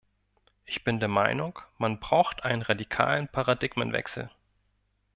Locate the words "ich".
0.65-0.83